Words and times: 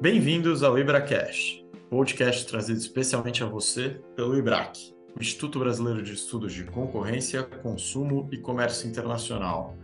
Bem-vindos 0.00 0.62
ao 0.62 0.78
IbraCast, 0.78 1.62
podcast 1.90 2.46
trazido 2.46 2.78
especialmente 2.78 3.44
a 3.44 3.46
você 3.46 4.00
pelo 4.16 4.34
IBRAC, 4.34 4.94
Instituto 5.20 5.58
Brasileiro 5.58 6.02
de 6.02 6.14
Estudos 6.14 6.54
de 6.54 6.64
Concorrência, 6.64 7.42
Consumo 7.42 8.26
e 8.32 8.38
Comércio 8.38 8.88
Internacional. 8.88 9.76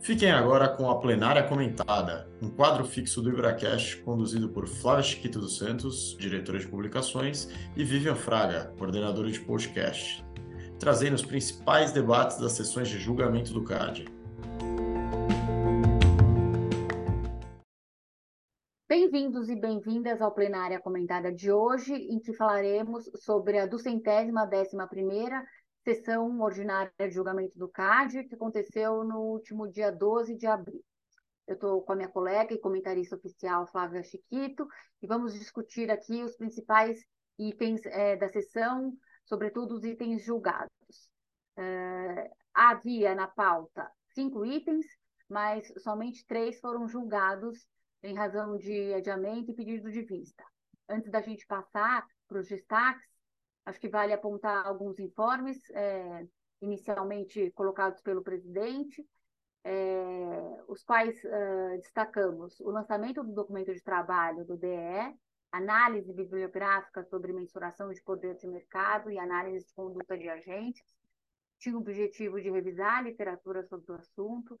Fiquem 0.00 0.30
agora 0.30 0.68
com 0.68 0.88
a 0.88 1.00
Plenária 1.00 1.42
Comentada, 1.42 2.30
um 2.40 2.48
quadro 2.48 2.84
fixo 2.84 3.20
do 3.20 3.30
IbraCast 3.30 3.96
conduzido 4.02 4.48
por 4.48 4.68
Flávia 4.68 5.02
Chiquito 5.02 5.40
dos 5.40 5.56
Santos, 5.56 6.16
diretora 6.20 6.60
de 6.60 6.68
publicações, 6.68 7.48
e 7.76 7.82
Vivian 7.82 8.14
Fraga, 8.14 8.72
coordenadora 8.78 9.28
de 9.28 9.40
podcast, 9.40 10.24
trazendo 10.78 11.14
os 11.14 11.24
principais 11.24 11.90
debates 11.90 12.38
das 12.38 12.52
sessões 12.52 12.88
de 12.88 13.00
julgamento 13.00 13.52
do 13.52 13.64
CAD. 13.64 14.04
Bem-vindos 19.18 19.48
e 19.48 19.56
bem-vindas 19.56 20.22
ao 20.22 20.30
Plenária 20.30 20.80
Comentada 20.80 21.32
de 21.32 21.50
hoje, 21.50 21.92
em 21.92 22.20
que 22.20 22.32
falaremos 22.32 23.10
sobre 23.16 23.58
a 23.58 23.66
duzentésima 23.66 24.46
décima 24.46 24.86
primeira 24.86 25.44
sessão 25.82 26.40
ordinária 26.40 26.92
de 26.96 27.10
julgamento 27.10 27.58
do 27.58 27.68
CAD, 27.68 28.28
que 28.28 28.36
aconteceu 28.36 29.02
no 29.02 29.18
último 29.18 29.66
dia 29.66 29.90
12 29.90 30.36
de 30.36 30.46
abril. 30.46 30.84
Eu 31.48 31.54
estou 31.54 31.82
com 31.82 31.94
a 31.94 31.96
minha 31.96 32.08
colega 32.08 32.54
e 32.54 32.60
comentarista 32.60 33.16
oficial, 33.16 33.66
Flávia 33.66 34.04
Chiquito, 34.04 34.68
e 35.02 35.06
vamos 35.08 35.34
discutir 35.34 35.90
aqui 35.90 36.22
os 36.22 36.36
principais 36.36 37.04
itens 37.36 37.84
é, 37.86 38.14
da 38.14 38.28
sessão, 38.28 38.96
sobretudo 39.24 39.74
os 39.74 39.84
itens 39.84 40.22
julgados. 40.22 41.10
É, 41.56 42.30
havia 42.54 43.16
na 43.16 43.26
pauta 43.26 43.90
cinco 44.14 44.46
itens, 44.46 44.86
mas 45.28 45.66
somente 45.82 46.24
três 46.24 46.60
foram 46.60 46.86
julgados 46.86 47.66
em 48.02 48.14
razão 48.14 48.56
de 48.56 48.94
adiamento 48.94 49.50
e 49.50 49.54
pedido 49.54 49.90
de 49.90 50.02
vista. 50.02 50.44
Antes 50.88 51.10
da 51.10 51.20
gente 51.20 51.46
passar 51.46 52.06
para 52.26 52.40
os 52.40 52.48
destaques, 52.48 53.06
acho 53.66 53.80
que 53.80 53.88
vale 53.88 54.12
apontar 54.12 54.66
alguns 54.66 54.98
informes, 54.98 55.58
é, 55.70 56.26
inicialmente 56.60 57.50
colocados 57.52 58.00
pelo 58.00 58.22
presidente, 58.22 59.04
é, 59.64 60.62
os 60.68 60.82
quais 60.82 61.22
é, 61.24 61.76
destacamos 61.78 62.58
o 62.60 62.70
lançamento 62.70 63.22
do 63.22 63.32
documento 63.32 63.74
de 63.74 63.82
trabalho 63.82 64.44
do 64.44 64.56
DE, 64.56 65.14
análise 65.52 66.12
bibliográfica 66.12 67.04
sobre 67.04 67.32
mensuração 67.32 67.92
de 67.92 68.02
poder 68.02 68.36
de 68.36 68.46
mercado 68.46 69.10
e 69.10 69.18
análise 69.18 69.66
de 69.66 69.74
conduta 69.74 70.16
de 70.16 70.28
agentes, 70.28 70.84
tinha 71.58 71.74
o 71.74 71.80
objetivo 71.80 72.40
de 72.40 72.50
revisar 72.50 72.98
a 72.98 73.02
literatura 73.02 73.64
sobre 73.64 73.92
o 73.92 73.96
assunto, 73.96 74.58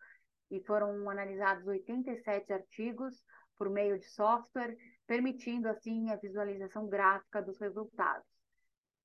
e 0.50 0.60
foram 0.60 1.08
analisados 1.08 1.66
87 1.66 2.52
artigos 2.52 3.22
por 3.56 3.68
meio 3.68 3.98
de 3.98 4.06
software, 4.06 4.76
permitindo 5.06 5.68
assim 5.68 6.10
a 6.10 6.16
visualização 6.16 6.88
gráfica 6.88 7.42
dos 7.42 7.58
resultados. 7.58 8.26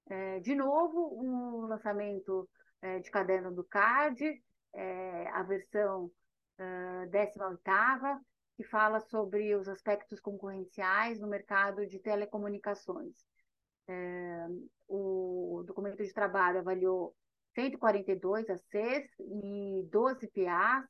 É, 0.09 0.39
de 0.39 0.53
novo, 0.55 1.17
um 1.19 1.65
lançamento 1.67 2.47
é, 2.81 2.99
de 2.99 3.09
caderno 3.09 3.51
do 3.53 3.63
CAD, 3.63 4.41
é, 4.73 5.27
a 5.29 5.43
versão 5.43 6.11
uh, 6.59 7.09
18ª, 7.09 8.19
que 8.55 8.63
fala 8.63 8.99
sobre 8.99 9.55
os 9.55 9.67
aspectos 9.67 10.19
concorrenciais 10.19 11.19
no 11.19 11.27
mercado 11.27 11.87
de 11.87 11.99
telecomunicações. 11.99 13.25
É, 13.87 14.47
o 14.87 15.63
documento 15.65 16.03
de 16.03 16.13
trabalho 16.13 16.59
avaliou 16.59 17.15
142 17.55 18.49
ACs 18.49 19.09
e 19.19 19.87
12 19.91 20.27
PAs, 20.27 20.85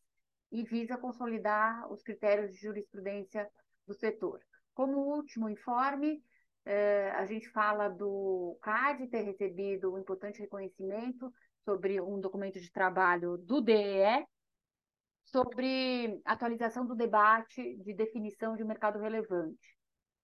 e 0.54 0.64
visa 0.64 0.98
consolidar 0.98 1.92
os 1.92 2.04
critérios 2.04 2.54
de 2.54 2.62
jurisprudência 2.62 3.50
do 3.88 3.94
setor. 3.96 4.40
Como 4.76 5.16
último 5.16 5.50
informe, 5.50 6.24
eh, 6.64 7.12
a 7.16 7.26
gente 7.26 7.50
fala 7.50 7.90
do 7.90 8.56
CAD 8.62 9.08
ter 9.08 9.22
recebido 9.22 9.92
um 9.92 9.98
importante 9.98 10.40
reconhecimento 10.40 11.34
sobre 11.66 12.00
um 12.00 12.20
documento 12.20 12.60
de 12.60 12.72
trabalho 12.72 13.36
do 13.40 13.62
DEE, 13.62 14.28
sobre 15.26 16.22
atualização 16.24 16.86
do 16.86 16.96
debate 16.96 17.76
de 17.78 17.94
definição 17.94 18.56
de 18.56 18.64
mercado 18.64 19.00
relevante. 19.00 19.76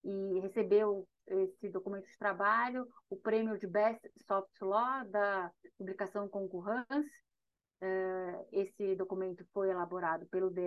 E 0.03 0.40
recebeu 0.42 1.08
esse 1.26 1.70
documento 1.70 2.06
de 2.06 2.18
trabalho 2.20 2.88
o 3.09 3.18
prêmio 3.18 3.58
de 3.58 3.66
Best 3.66 4.08
Soft 4.28 4.62
Law 4.62 5.06
da 5.09 5.52
publicação 5.76 6.30
Concurrence, 6.30 7.09
Uh, 7.81 8.45
esse 8.51 8.94
documento 8.95 9.45
foi 9.53 9.69
elaborado 9.69 10.25
pelo 10.28 10.50
DE 10.50 10.62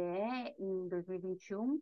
em 0.58 0.88
2021, 0.88 1.74
uh, 1.74 1.80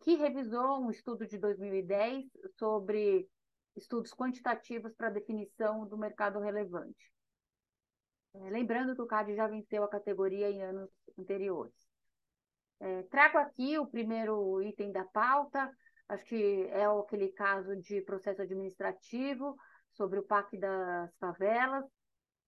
que 0.00 0.16
revisou 0.16 0.80
um 0.80 0.90
estudo 0.90 1.24
de 1.26 1.38
2010 1.38 2.24
sobre 2.58 3.28
estudos 3.76 4.12
quantitativos 4.12 4.92
para 4.94 5.10
definição 5.10 5.86
do 5.86 5.96
mercado 5.96 6.40
relevante. 6.40 7.12
Uh, 8.34 8.48
lembrando 8.48 8.96
que 8.96 9.02
o 9.02 9.06
CAD 9.06 9.36
já 9.36 9.46
venceu 9.46 9.84
a 9.84 9.88
categoria 9.88 10.50
em 10.50 10.60
anos 10.60 10.90
anteriores. 11.16 11.74
trago 13.10 13.38
aqui 13.38 13.78
o 13.78 13.86
primeiro 13.86 14.60
item 14.60 14.90
da 14.90 15.04
pauta, 15.04 15.70
acho 16.08 16.24
que 16.24 16.66
é 16.72 16.84
aquele 16.84 17.28
caso 17.28 17.76
de 17.76 18.02
processo 18.02 18.42
administrativo 18.42 19.56
sobre 19.92 20.18
o 20.18 20.24
PAC 20.24 20.58
das 20.58 21.16
favelas, 21.16 21.84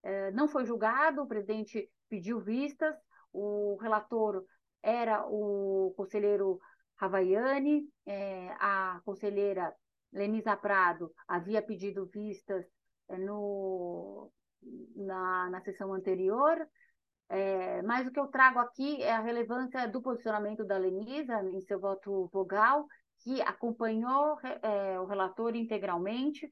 é, 0.03 0.31
não 0.33 0.49
foi 0.49 0.65
julgado, 0.65 1.23
o 1.23 1.27
presidente 1.27 1.91
pediu 2.09 2.41
vistas, 2.41 2.95
o 3.33 3.77
relator 3.81 4.45
era 4.83 5.27
o 5.27 5.93
conselheiro 5.97 6.61
Ravaiani, 6.97 7.89
é, 8.07 8.49
a 8.59 9.01
conselheira 9.05 9.75
Lenisa 10.13 10.57
Prado 10.57 11.13
havia 11.27 11.63
pedido 11.63 12.07
vistas 12.07 12.65
é, 13.09 13.19
no, 13.19 14.31
na, 14.97 15.51
na 15.51 15.61
sessão 15.61 15.93
anterior, 15.93 16.67
é, 17.29 17.83
mas 17.83 18.07
o 18.07 18.11
que 18.11 18.19
eu 18.19 18.29
trago 18.29 18.59
aqui 18.59 19.03
é 19.03 19.13
a 19.13 19.21
relevância 19.21 19.87
do 19.87 20.01
posicionamento 20.01 20.65
da 20.65 20.79
Lenisa 20.79 21.43
em 21.43 21.61
seu 21.61 21.79
voto 21.79 22.29
vogal, 22.33 22.87
que 23.19 23.43
acompanhou 23.43 24.39
é, 24.63 24.99
o 24.99 25.05
relator 25.05 25.55
integralmente, 25.55 26.49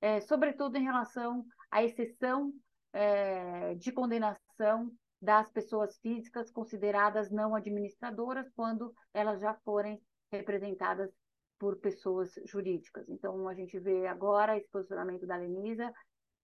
é, 0.00 0.20
sobretudo 0.20 0.76
em 0.76 0.84
relação 0.84 1.44
à 1.70 1.82
exceção 1.82 2.52
é, 2.92 3.74
de 3.74 3.92
condenação 3.92 4.90
das 5.20 5.50
pessoas 5.50 5.98
físicas 5.98 6.50
consideradas 6.50 7.30
não 7.30 7.54
administradoras 7.54 8.48
quando 8.54 8.94
elas 9.12 9.40
já 9.40 9.54
forem 9.64 10.00
representadas 10.30 11.10
por 11.58 11.76
pessoas 11.78 12.32
jurídicas. 12.44 13.08
Então, 13.08 13.48
a 13.48 13.54
gente 13.54 13.78
vê 13.80 14.06
agora 14.06 14.56
esse 14.56 14.68
posicionamento 14.70 15.26
da 15.26 15.36
Lenisa 15.36 15.92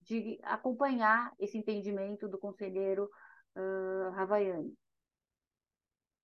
de 0.03 0.39
acompanhar 0.43 1.33
esse 1.39 1.57
entendimento 1.57 2.29
do 2.29 2.39
conselheiro 2.39 3.09
uh, 3.57 4.19
Havaiani. 4.19 4.75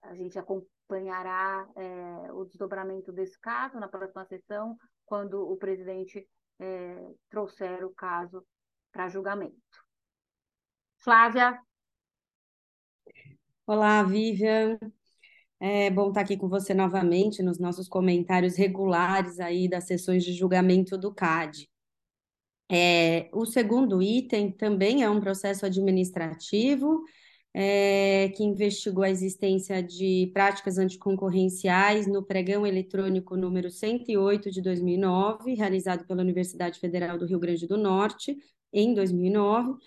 A 0.03 0.15
gente 0.15 0.39
acompanhará 0.39 1.69
é, 1.77 2.33
o 2.33 2.45
desdobramento 2.45 3.13
desse 3.13 3.39
caso 3.39 3.79
na 3.79 3.87
próxima 3.87 4.25
sessão, 4.25 4.77
quando 5.05 5.49
o 5.49 5.57
presidente 5.57 6.27
é, 6.59 7.15
trouxer 7.29 7.85
o 7.85 7.95
caso 7.95 8.45
para 8.91 9.09
julgamento. 9.09 9.57
Flávia. 11.01 11.59
Olá, 13.67 14.03
Vivian. 14.03 14.79
É 15.59 15.91
bom 15.91 16.09
estar 16.09 16.21
aqui 16.21 16.37
com 16.37 16.49
você 16.49 16.75
novamente 16.75 17.43
nos 17.43 17.59
nossos 17.59 17.89
comentários 17.89 18.57
regulares 18.57 19.41
aí 19.41 19.69
das 19.69 19.85
sessões 19.85 20.25
de 20.25 20.33
julgamento 20.35 20.99
do 20.99 21.13
CAD. 21.13 21.71
É, 22.71 23.31
o 23.33 23.47
segundo 23.47 24.03
item 24.03 24.53
também 24.53 25.03
é 25.03 25.11
um 25.11 25.21
processo 25.21 25.65
administrativo 25.65 27.03
é, 27.55 28.29
que 28.37 28.45
investigou 28.45 29.03
a 29.03 29.11
existência 29.11 29.83
de 29.83 30.31
práticas 30.35 30.79
anticoncorrenciais 30.79 32.07
no 32.07 32.23
pregão 32.23 32.67
eletrônico 32.67 33.37
número 33.37 33.71
108 33.71 34.51
de 34.51 34.61
2009, 34.61 35.55
realizado 35.55 36.07
pela 36.07 36.23
Universidade 36.23 36.79
Federal 36.79 37.17
do 37.19 37.27
Rio 37.27 37.41
Grande 37.41 37.67
do 37.67 37.79
Norte 37.79 38.37
em 38.73 38.95
2009 38.95 39.79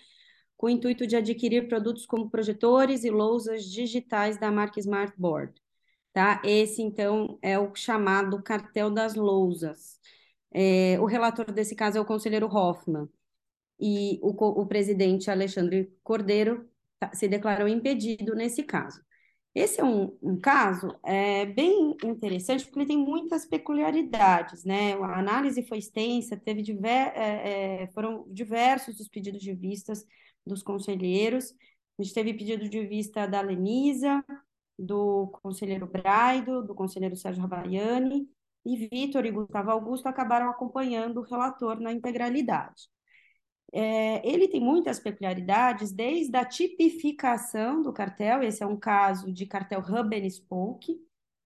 com 0.64 0.68
o 0.68 0.70
intuito 0.70 1.06
de 1.06 1.14
adquirir 1.14 1.68
produtos 1.68 2.06
como 2.06 2.30
projetores 2.30 3.04
e 3.04 3.10
lousas 3.10 3.66
digitais 3.66 4.38
da 4.38 4.50
marca 4.50 4.80
Smartboard. 4.80 5.52
Tá? 6.10 6.40
Esse, 6.42 6.80
então, 6.80 7.38
é 7.42 7.58
o 7.58 7.74
chamado 7.74 8.42
cartel 8.42 8.88
das 8.90 9.14
lousas. 9.14 10.00
É, 10.50 10.98
o 11.00 11.04
relator 11.04 11.52
desse 11.52 11.76
caso 11.76 11.98
é 11.98 12.00
o 12.00 12.04
conselheiro 12.06 12.46
Hoffman, 12.46 13.06
e 13.78 14.18
o, 14.22 14.30
o 14.62 14.64
presidente 14.64 15.30
Alexandre 15.30 15.92
Cordeiro 16.02 16.66
tá, 16.98 17.12
se 17.12 17.28
declarou 17.28 17.68
impedido 17.68 18.34
nesse 18.34 18.62
caso. 18.62 19.02
Esse 19.54 19.82
é 19.82 19.84
um, 19.84 20.16
um 20.22 20.40
caso 20.40 20.98
é, 21.04 21.44
bem 21.44 21.94
interessante, 22.02 22.64
porque 22.64 22.78
ele 22.78 22.86
tem 22.86 22.96
muitas 22.96 23.44
peculiaridades, 23.44 24.64
né? 24.64 24.94
A 24.94 25.18
análise 25.18 25.62
foi 25.62 25.76
extensa, 25.76 26.38
teve 26.38 26.62
diver, 26.62 27.12
é, 27.14 27.82
é, 27.82 27.86
foram 27.88 28.24
diversos 28.32 28.98
os 28.98 29.08
pedidos 29.08 29.42
de 29.42 29.52
vistas 29.52 30.06
dos 30.46 30.62
conselheiros. 30.62 31.54
A 31.98 32.02
gente 32.02 32.14
teve 32.14 32.34
pedido 32.34 32.68
de 32.68 32.86
vista 32.86 33.26
da 33.26 33.40
Lenisa, 33.40 34.24
do 34.78 35.28
conselheiro 35.42 35.86
Braido, 35.86 36.62
do 36.62 36.74
conselheiro 36.74 37.16
Sérgio 37.16 37.42
Rabaiani, 37.42 38.28
e 38.64 38.88
Vitor 38.88 39.26
e 39.26 39.30
Gustavo 39.30 39.70
Augusto 39.70 40.06
acabaram 40.06 40.48
acompanhando 40.48 41.20
o 41.20 41.22
relator 41.22 41.78
na 41.80 41.92
integralidade. 41.92 42.88
É, 43.72 44.26
ele 44.26 44.48
tem 44.48 44.60
muitas 44.60 45.00
peculiaridades, 45.00 45.92
desde 45.92 46.36
a 46.36 46.44
tipificação 46.44 47.82
do 47.82 47.92
cartel, 47.92 48.42
esse 48.42 48.62
é 48.62 48.66
um 48.66 48.76
caso 48.76 49.32
de 49.32 49.46
cartel 49.46 49.80
hub 49.80 50.16
and 50.16 50.28
spoke, 50.30 50.96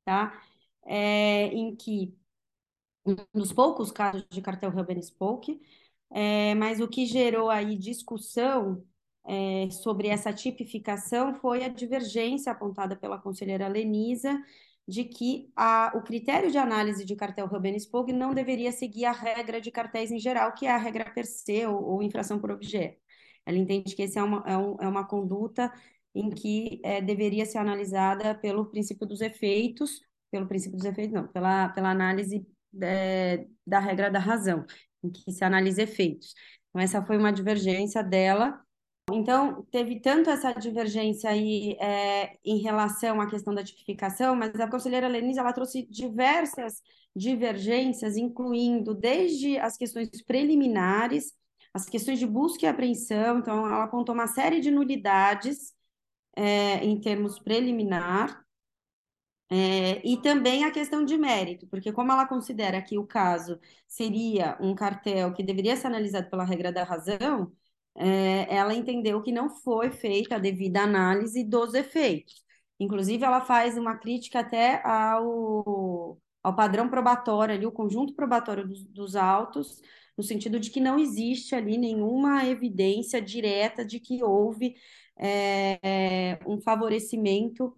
tá? 0.05 0.39
É, 0.87 1.47
em 1.47 1.75
que, 1.75 2.15
um 3.07 3.17
dos 3.35 3.53
poucos 3.53 3.91
casos 3.91 4.27
de 4.31 4.43
cartel 4.43 4.71
hub 4.71 4.93
and 4.93 5.03
spoke, 5.03 5.61
é, 6.11 6.55
mas 6.55 6.81
o 6.81 6.89
que 6.89 7.07
gerou 7.07 7.51
aí 7.51 7.77
discussão 7.77 8.85
é, 9.27 9.69
sobre 9.71 10.09
essa 10.09 10.33
tipificação 10.33 11.35
foi 11.35 11.65
a 11.65 11.69
divergência 11.69 12.51
apontada 12.51 12.97
pela 12.97 13.19
conselheira 13.19 13.69
Lenisa 13.69 14.39
de 14.87 15.05
que 15.05 15.53
a, 15.55 15.93
o 15.95 16.03
critério 16.03 16.51
de 16.51 16.57
análise 16.57 17.05
de 17.05 17.15
cartel 17.15 17.47
Rubens-Spock 17.47 18.11
não 18.11 18.33
deveria 18.33 18.73
seguir 18.73 19.05
a 19.05 19.13
regra 19.13 19.61
de 19.61 19.71
cartéis 19.71 20.11
em 20.11 20.19
geral, 20.19 20.55
que 20.55 20.67
é 20.67 20.71
a 20.71 20.79
regra 20.79 21.11
per 21.11 21.27
se 21.27 21.67
ou, 21.67 21.83
ou 21.85 22.03
infração 22.03 22.41
por 22.41 22.51
objeto. 22.51 22.99
Ela 23.45 23.59
entende 23.59 23.95
que 23.95 24.03
essa 24.03 24.21
é 24.21 24.23
uma, 24.23 24.43
é, 24.47 24.57
um, 24.57 24.77
é 24.81 24.89
uma 24.89 25.07
conduta 25.07 25.71
em 26.15 26.31
que 26.31 26.81
é, 26.83 27.03
deveria 27.03 27.45
ser 27.45 27.59
analisada 27.59 28.35
pelo 28.35 28.67
princípio 28.67 29.07
dos 29.07 29.21
efeitos, 29.21 30.01
pelo 30.31 30.49
princípio 30.49 30.79
dos 30.79 30.87
efeitos, 30.87 31.13
não, 31.15 31.29
pela, 31.29 31.69
pela 31.71 31.91
análise 31.91 32.47
é, 32.83 33.47
da 33.67 33.79
regra 33.79 34.11
da 34.11 34.19
razão, 34.19 34.65
em 35.03 35.11
que 35.11 35.31
se 35.33 35.45
analisa 35.45 35.83
efeitos. 35.83 36.35
Então, 36.71 36.83
essa 36.83 37.05
foi 37.05 37.17
uma 37.17 37.33
divergência 37.33 38.03
dela. 38.03 38.61
Então, 39.11 39.67
teve 39.71 40.01
tanto 40.01 40.29
essa 40.29 40.53
divergência 40.53 41.31
aí 41.31 41.77
é, 41.81 42.37
em 42.45 42.59
relação 42.59 43.21
à 43.21 43.27
questão 43.27 43.55
da 43.55 43.65
tipificação, 43.65 44.37
mas 44.37 44.55
a 44.61 44.69
conselheira 44.69 45.09
Lenise 45.09 45.39
ela 45.39 45.53
trouxe 45.53 45.87
diversas 45.91 46.83
divergências, 47.17 48.17
incluindo 48.17 48.95
desde 48.95 49.59
as 49.59 49.77
questões 49.77 50.11
preliminares, 50.25 51.33
as 51.73 51.87
questões 51.87 52.19
de 52.19 52.27
busca 52.27 52.67
e 52.67 52.69
apreensão, 52.69 53.39
então 53.39 53.67
ela 53.67 53.85
apontou 53.85 54.15
uma 54.15 54.27
série 54.27 54.61
de 54.61 54.71
nulidades 54.71 55.73
é, 56.37 56.85
em 56.85 57.01
termos 57.01 57.39
preliminar, 57.39 58.45
é, 59.51 60.07
e 60.07 60.21
também 60.21 60.65
a 60.65 60.71
questão 60.71 61.05
de 61.05 61.17
mérito, 61.17 61.67
porque 61.69 61.93
como 61.93 62.13
ela 62.13 62.27
considera 62.27 62.83
que 62.83 62.99
o 62.99 63.07
caso 63.07 63.59
seria 63.87 64.59
um 64.61 64.75
cartel 64.75 65.33
que 65.33 65.43
deveria 65.43 65.77
ser 65.77 65.87
analisado 65.87 66.29
pela 66.29 66.45
regra 66.45 66.71
da 66.71 66.85
razão, 66.85 67.51
é, 67.95 68.55
ela 68.55 68.75
entendeu 68.75 69.23
que 69.23 69.33
não 69.33 69.49
foi 69.51 69.91
feita 69.91 70.37
a 70.37 70.39
devida 70.39 70.83
análise 70.83 71.43
dos 71.45 71.75
efeitos. 71.75 72.45
Inclusive, 72.79 73.25
ela 73.25 73.41
faz 73.41 73.77
uma 73.77 73.97
crítica 73.97 74.41
até 74.41 74.83
ao, 74.87 76.19
ao 76.43 76.55
padrão 76.55 76.89
probatório, 76.89 77.55
ali, 77.55 77.67
o 77.67 77.73
conjunto 77.73 78.15
probatório 78.15 78.67
dos, 78.69 78.85
dos 78.87 79.17
autos, 79.17 79.81
no 80.17 80.23
sentido 80.23 80.61
de 80.61 80.71
que 80.71 80.81
não 80.81 80.99
existe 80.99 81.55
ali 81.55 81.79
nenhuma 81.79 82.45
evidência 82.47 83.21
direta 83.23 83.85
de 83.85 83.99
que 84.01 84.23
houve 84.23 84.75
é, 85.17 86.39
um 86.47 86.61
favorecimento 86.61 87.75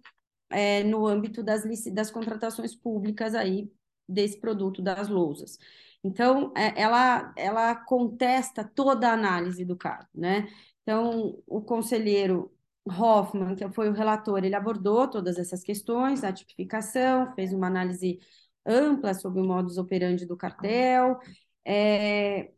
é, 0.51 0.83
no 0.83 1.07
âmbito 1.07 1.43
das, 1.43 1.63
das 1.93 2.11
contratações 2.11 2.75
públicas 2.75 3.35
aí 3.35 3.71
desse 4.07 4.39
produto 4.39 4.81
das 4.81 5.07
lousas. 5.07 5.57
Então, 6.03 6.51
é, 6.55 6.81
ela, 6.81 7.33
ela 7.37 7.75
contesta 7.75 8.63
toda 8.63 9.09
a 9.09 9.13
análise 9.13 9.63
do 9.63 9.77
caso, 9.77 10.09
né? 10.13 10.47
Então, 10.81 11.41
o 11.47 11.61
conselheiro 11.61 12.51
Hoffman, 12.85 13.55
que 13.55 13.69
foi 13.71 13.89
o 13.89 13.93
relator, 13.93 14.43
ele 14.43 14.55
abordou 14.55 15.07
todas 15.09 15.37
essas 15.37 15.63
questões, 15.63 16.23
a 16.23 16.33
tipificação, 16.33 17.33
fez 17.35 17.53
uma 17.53 17.67
análise 17.67 18.19
ampla 18.65 19.13
sobre 19.13 19.41
o 19.41 19.45
modus 19.45 19.77
operandi 19.77 20.25
do 20.25 20.35
cartel, 20.37 21.19
é, 21.65 22.51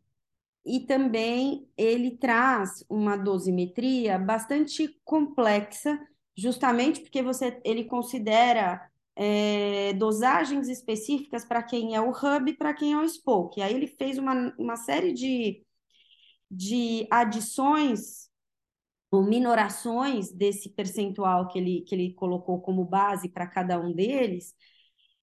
e 0.64 0.80
também 0.80 1.68
ele 1.76 2.16
traz 2.16 2.84
uma 2.88 3.16
dosimetria 3.16 4.18
bastante 4.18 4.88
complexa, 5.04 5.98
justamente 6.36 7.00
porque 7.00 7.22
você, 7.22 7.60
ele 7.64 7.84
considera 7.84 8.90
é, 9.16 9.92
dosagens 9.94 10.68
específicas 10.68 11.44
para 11.44 11.62
quem 11.62 11.94
é 11.94 12.00
o 12.00 12.10
hub 12.10 12.50
e 12.50 12.56
para 12.56 12.74
quem 12.74 12.92
é 12.92 12.98
o 12.98 13.08
spoke. 13.08 13.62
Aí 13.62 13.74
ele 13.74 13.86
fez 13.86 14.18
uma, 14.18 14.54
uma 14.58 14.76
série 14.76 15.12
de, 15.12 15.64
de 16.50 17.06
adições 17.10 18.28
ou 19.10 19.22
minorações 19.22 20.32
desse 20.32 20.70
percentual 20.70 21.48
que 21.48 21.58
ele, 21.58 21.82
que 21.82 21.94
ele 21.94 22.14
colocou 22.14 22.60
como 22.60 22.84
base 22.84 23.28
para 23.28 23.46
cada 23.46 23.80
um 23.80 23.92
deles, 23.92 24.54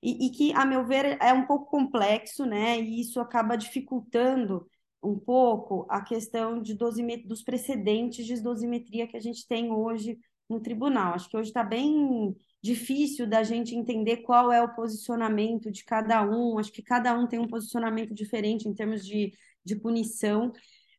e, 0.01 0.27
e, 0.27 0.29
que, 0.31 0.51
a 0.53 0.65
meu 0.65 0.85
ver, 0.85 1.17
é 1.21 1.31
um 1.31 1.45
pouco 1.45 1.69
complexo, 1.69 2.45
né? 2.45 2.79
E 2.79 3.01
isso 3.01 3.19
acaba 3.19 3.55
dificultando 3.55 4.67
um 5.03 5.17
pouco 5.17 5.85
a 5.89 6.01
questão 6.01 6.61
de 6.61 6.73
dosimet 6.73 7.27
dos 7.27 7.43
precedentes 7.43 8.25
de 8.25 8.41
dosimetria 8.41 9.07
que 9.07 9.17
a 9.17 9.19
gente 9.19 9.47
tem 9.47 9.71
hoje 9.71 10.17
no 10.51 10.59
tribunal. 10.61 11.13
Acho 11.13 11.29
que 11.29 11.37
hoje 11.37 11.49
está 11.49 11.63
bem 11.63 12.35
difícil 12.61 13.25
da 13.27 13.43
gente 13.43 13.75
entender 13.75 14.17
qual 14.17 14.51
é 14.51 14.61
o 14.61 14.73
posicionamento 14.75 15.71
de 15.71 15.83
cada 15.83 16.21
um. 16.23 16.59
Acho 16.59 16.71
que 16.71 16.83
cada 16.83 17.17
um 17.17 17.27
tem 17.27 17.39
um 17.39 17.47
posicionamento 17.47 18.13
diferente 18.13 18.67
em 18.67 18.73
termos 18.73 19.05
de, 19.05 19.33
de 19.65 19.75
punição. 19.75 20.51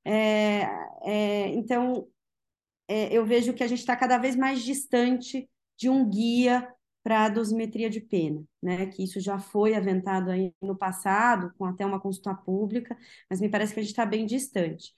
É, 0.05 0.63
é, 1.05 1.49
então, 1.55 2.09
é, 2.89 3.17
eu 3.17 3.25
vejo 3.25 3.55
que 3.55 3.63
a 3.63 3.67
gente 3.67 3.81
está 3.81 3.97
cada 3.97 4.19
vez 4.19 4.37
mais 4.37 4.63
distante 4.63 5.49
de 5.79 5.89
um 5.89 6.09
guia 6.09 6.69
para 7.03 7.25
a 7.25 7.29
dosimetria 7.29 7.91
de 7.91 8.01
pena, 8.01 8.45
né? 8.63 8.87
Que 8.87 9.03
isso 9.05 9.21
já 9.21 9.39
foi 9.39 9.75
aventado 9.75 10.31
aí 10.31 10.55
no 10.63 10.77
passado, 10.77 11.53
com 11.59 11.65
até 11.65 11.85
uma 11.85 12.01
consulta 12.01 12.35
pública, 12.35 12.97
mas 13.29 13.41
me 13.41 13.49
parece 13.49 13.75
que 13.75 13.81
a 13.81 13.83
gente 13.83 13.91
está 13.91 14.07
bem 14.07 14.25
distante. 14.25 14.93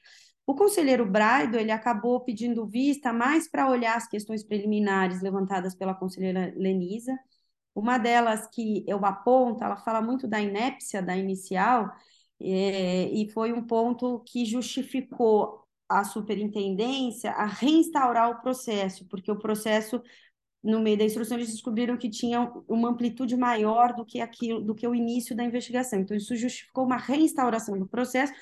O 0.46 0.55
conselheiro 0.55 1.06
Braido, 1.06 1.56
ele 1.56 1.70
acabou 1.70 2.20
pedindo 2.20 2.67
vista 2.67 3.12
mais 3.12 3.49
para 3.49 3.69
olhar 3.70 3.96
as 3.96 4.06
questões 4.06 4.44
preliminares 4.44 5.23
levantadas 5.23 5.75
pela 5.75 5.94
conselheira 5.94 6.52
Lenisa. 6.56 7.19
Uma 7.75 7.99
delas 7.99 8.46
que 8.49 8.85
eu 8.87 9.05
aponto, 9.05 9.64
ela 9.64 9.76
fala 9.76 10.02
muito 10.02 10.29
da 10.29 10.41
inépcia 10.41 11.02
da 11.02 11.17
inicial, 11.17 11.91
é, 12.41 13.08
e 13.08 13.31
foi 13.31 13.52
um 13.52 13.67
ponto 13.67 14.20
que 14.26 14.44
justificou 14.44 15.64
a 15.88 16.05
superintendência 16.05 17.31
a 17.32 17.46
reinstaurar 17.46 18.31
o 18.31 18.41
processo, 18.41 19.06
porque 19.08 19.31
o 19.31 19.38
processo 19.38 20.02
no 20.62 20.81
meio 20.81 20.96
da 20.96 21.05
instrução 21.05 21.37
eles 21.37 21.50
descobriram 21.50 21.96
que 21.96 22.08
tinha 22.08 22.41
uma 22.67 22.88
amplitude 22.88 23.37
maior 23.37 23.94
do 23.94 24.05
que 24.05 24.20
aquilo, 24.20 24.63
do 24.63 24.74
que 24.74 24.89
o 24.89 24.94
início 24.94 25.36
da 25.36 25.44
investigação. 25.44 26.01
Então 26.01 26.17
isso 26.17 26.34
justificou 26.34 26.84
uma 26.84 26.96
reinstauração 26.96 27.79
do 27.79 27.86
processo, 27.86 28.32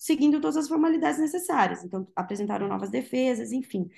seguindo 0.00 0.40
todas 0.40 0.56
as 0.56 0.66
formalidades 0.66 1.20
necessárias. 1.20 1.84
Então, 1.84 2.08
apresentaram 2.16 2.66
novas 2.66 2.90
defesas, 2.90 3.52
enfim. 3.52 3.90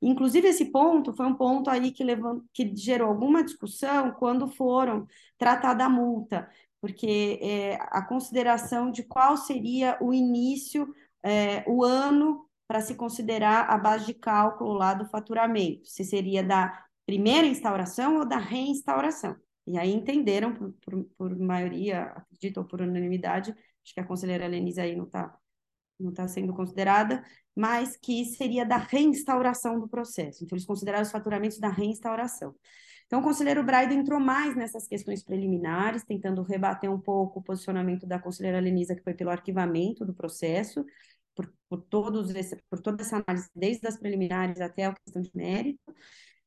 Inclusive, 0.00 0.48
esse 0.48 0.72
ponto 0.72 1.12
foi 1.14 1.26
um 1.26 1.34
ponto 1.34 1.68
aí 1.68 1.92
que, 1.92 2.02
levou, 2.02 2.42
que 2.50 2.74
gerou 2.74 3.08
alguma 3.10 3.44
discussão 3.44 4.10
quando 4.12 4.48
foram 4.48 5.06
tratar 5.36 5.74
da 5.74 5.86
multa, 5.86 6.48
porque 6.80 7.38
é, 7.42 7.74
a 7.90 8.02
consideração 8.02 8.90
de 8.90 9.02
qual 9.02 9.36
seria 9.36 9.98
o 10.00 10.14
início, 10.14 10.94
é, 11.22 11.62
o 11.68 11.84
ano 11.84 12.48
para 12.66 12.80
se 12.80 12.94
considerar 12.94 13.68
a 13.68 13.76
base 13.76 14.06
de 14.06 14.14
cálculo 14.14 14.72
lá 14.72 14.94
do 14.94 15.04
faturamento, 15.10 15.86
se 15.90 16.04
seria 16.04 16.42
da 16.42 16.86
primeira 17.04 17.46
instauração 17.46 18.18
ou 18.18 18.24
da 18.26 18.38
reinstauração. 18.38 19.36
E 19.66 19.76
aí 19.76 19.92
entenderam, 19.92 20.54
por, 20.54 20.72
por, 20.80 21.04
por 21.18 21.38
maioria, 21.38 22.04
acredito, 22.04 22.58
ou 22.58 22.64
por 22.64 22.80
unanimidade, 22.80 23.50
acho 23.84 23.94
que 23.94 24.00
a 24.00 24.06
conselheira 24.06 24.46
Lenise 24.46 24.80
aí 24.80 24.96
não 24.96 25.04
está 25.04 25.36
não 26.02 26.10
está 26.10 26.26
sendo 26.28 26.54
considerada, 26.54 27.22
mas 27.54 27.96
que 27.96 28.24
seria 28.24 28.64
da 28.64 28.76
reinstauração 28.76 29.78
do 29.78 29.88
processo. 29.88 30.44
Então, 30.44 30.56
eles 30.56 30.66
consideraram 30.66 31.02
os 31.02 31.10
faturamentos 31.10 31.58
da 31.58 31.68
reinstauração. 31.68 32.54
Então, 33.06 33.20
o 33.20 33.22
conselheiro 33.24 33.64
Braido 33.64 33.92
entrou 33.92 34.20
mais 34.20 34.54
nessas 34.54 34.86
questões 34.86 35.22
preliminares, 35.24 36.04
tentando 36.04 36.42
rebater 36.42 36.88
um 36.90 37.00
pouco 37.00 37.40
o 37.40 37.42
posicionamento 37.42 38.06
da 38.06 38.20
conselheira 38.20 38.60
Lenisa, 38.60 38.94
que 38.94 39.02
foi 39.02 39.14
pelo 39.14 39.30
arquivamento 39.30 40.04
do 40.04 40.14
processo, 40.14 40.84
por, 41.34 41.52
por, 41.68 41.82
todos 41.82 42.32
esse, 42.34 42.56
por 42.70 42.80
toda 42.80 43.02
essa 43.02 43.16
análise, 43.16 43.50
desde 43.54 43.86
as 43.88 43.98
preliminares 43.98 44.60
até 44.60 44.84
a 44.84 44.94
questão 44.94 45.20
de 45.20 45.30
mérito, 45.34 45.92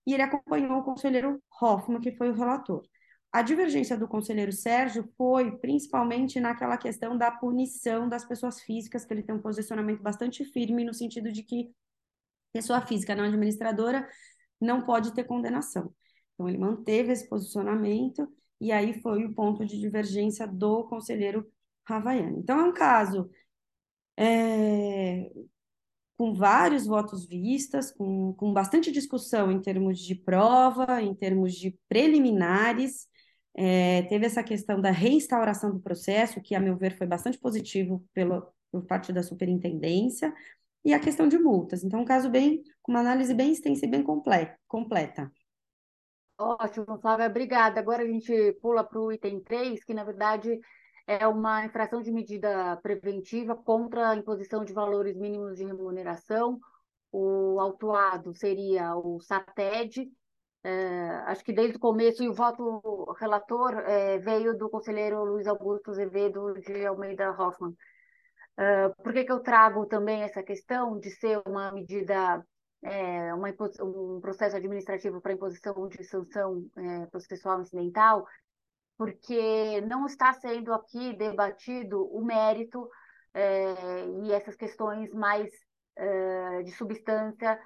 e 0.05 0.13
ele 0.13 0.23
acompanhou 0.23 0.79
o 0.79 0.83
conselheiro 0.83 1.41
Hoffman, 1.61 1.99
que 1.99 2.11
foi 2.13 2.29
o 2.29 2.33
relator. 2.33 2.81
A 3.33 3.41
divergência 3.41 3.97
do 3.97 4.07
conselheiro 4.07 4.51
Sérgio 4.51 5.11
foi 5.17 5.57
principalmente 5.57 6.39
naquela 6.39 6.77
questão 6.77 7.17
da 7.17 7.31
punição 7.31 8.07
das 8.07 8.23
pessoas 8.23 8.61
físicas, 8.61 9.03
que 9.03 9.11
ele 9.11 9.23
tem 9.23 9.33
um 9.33 9.41
posicionamento 9.41 10.03
bastante 10.03 10.45
firme 10.45 10.85
no 10.85 10.93
sentido 10.93 11.31
de 11.31 11.41
que 11.41 11.73
pessoa 12.53 12.79
física 12.79 13.15
não 13.15 13.23
administradora 13.23 14.07
não 14.61 14.85
pode 14.85 15.15
ter 15.15 15.23
condenação. 15.23 15.91
Então, 16.35 16.47
ele 16.47 16.59
manteve 16.59 17.11
esse 17.11 17.27
posicionamento 17.27 18.31
e 18.61 18.71
aí 18.71 19.01
foi 19.01 19.25
o 19.25 19.33
ponto 19.33 19.65
de 19.65 19.79
divergência 19.79 20.47
do 20.47 20.83
conselheiro 20.83 21.51
Ravaiani. 21.87 22.37
Então, 22.37 22.59
é 22.59 22.63
um 22.65 22.73
caso 22.73 23.31
é, 24.15 25.31
com 26.15 26.35
vários 26.35 26.85
votos 26.85 27.25
vistas, 27.25 27.91
com, 27.91 28.33
com 28.33 28.53
bastante 28.53 28.91
discussão 28.91 29.51
em 29.51 29.59
termos 29.59 29.99
de 29.99 30.13
prova, 30.13 31.01
em 31.01 31.15
termos 31.15 31.55
de 31.55 31.75
preliminares, 31.89 33.07
é, 33.55 34.03
teve 34.03 34.25
essa 34.25 34.43
questão 34.43 34.81
da 34.81 34.91
reinstauração 34.91 35.71
do 35.71 35.79
processo, 35.79 36.41
que, 36.41 36.55
a 36.55 36.59
meu 36.59 36.75
ver, 36.75 36.97
foi 36.97 37.07
bastante 37.07 37.37
positivo 37.37 38.03
pelo, 38.13 38.47
por 38.71 38.85
parte 38.85 39.13
da 39.13 39.21
superintendência, 39.21 40.33
e 40.85 40.93
a 40.93 40.99
questão 40.99 41.27
de 41.27 41.37
multas. 41.37 41.83
Então, 41.83 42.01
um 42.01 42.05
caso 42.05 42.29
bem, 42.29 42.61
com 42.81 42.91
uma 42.91 42.99
análise 42.99 43.33
bem 43.33 43.51
extensa 43.51 43.85
e 43.85 43.89
bem 43.89 44.03
completa. 44.03 45.31
Ótimo, 46.37 46.99
Flávia, 46.99 47.27
obrigada. 47.27 47.79
Agora 47.79 48.03
a 48.03 48.07
gente 48.07 48.53
pula 48.61 48.83
para 48.83 48.99
o 48.99 49.11
item 49.11 49.39
3, 49.41 49.83
que 49.83 49.93
na 49.93 50.03
verdade 50.03 50.59
é 51.07 51.27
uma 51.27 51.65
infração 51.65 52.01
de 52.01 52.11
medida 52.11 52.75
preventiva 52.77 53.55
contra 53.55 54.09
a 54.09 54.15
imposição 54.15 54.65
de 54.65 54.73
valores 54.73 55.15
mínimos 55.15 55.57
de 55.57 55.63
remuneração. 55.63 56.59
O 57.11 57.59
autuado 57.59 58.33
seria 58.33 58.95
o 58.95 59.19
SATED. 59.21 60.11
É, 60.65 61.09
acho 61.25 61.43
que 61.43 61.51
desde 61.51 61.75
o 61.75 61.79
começo, 61.79 62.23
e 62.23 62.29
o 62.29 62.33
voto 62.33 63.11
relator 63.19 63.73
é, 63.79 64.17
veio 64.19 64.57
do 64.57 64.69
conselheiro 64.69 65.25
Luiz 65.25 65.45
Augusto 65.45 65.91
Azevedo 65.91 66.53
de 66.53 66.85
Almeida 66.85 67.31
Hoffman. 67.31 67.75
É, 68.57 68.89
por 68.89 69.11
que, 69.11 69.25
que 69.25 69.31
eu 69.31 69.41
trago 69.41 69.85
também 69.87 70.21
essa 70.21 70.41
questão 70.41 70.97
de 70.99 71.09
ser 71.11 71.41
uma 71.45 71.71
medida 71.71 72.45
uma, 73.37 73.47
um 73.81 74.19
processo 74.19 74.57
administrativo 74.57 75.21
para 75.21 75.31
imposição 75.31 75.87
de 75.87 76.03
sanção 76.03 76.65
processual 77.09 77.61
incidental, 77.61 78.27
porque 78.97 79.79
não 79.87 80.05
está 80.05 80.33
sendo 80.33 80.73
aqui 80.73 81.13
debatido 81.13 82.05
o 82.13 82.21
mérito 82.25 82.89
e 84.25 84.33
essas 84.33 84.57
questões 84.57 85.13
mais 85.13 85.49
de 86.65 86.71
substância 86.73 87.57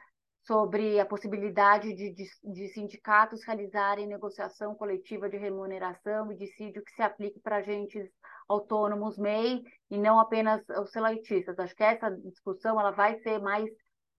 sobre 0.47 0.97
a 0.97 1.05
possibilidade 1.05 1.93
de, 1.93 2.09
de, 2.13 2.25
de, 2.41 2.67
sindicatos 2.69 3.43
realizarem 3.43 4.07
negociação 4.07 4.73
coletiva 4.73 5.29
de 5.29 5.35
remuneração 5.35 6.31
e 6.31 6.37
dissídio 6.37 6.81
que 6.83 6.93
se 6.93 7.01
aplique 7.01 7.37
para 7.41 7.57
agentes 7.57 8.09
autônomos 8.47 9.17
MEI 9.17 9.61
e 9.91 9.97
não 9.97 10.17
apenas 10.21 10.63
os 10.81 10.89
selaitistas. 10.91 11.59
Acho 11.59 11.75
que 11.75 11.83
essa 11.83 12.09
discussão 12.09 12.79
ela 12.79 12.91
vai 12.91 13.19
ser 13.19 13.39
mais 13.39 13.69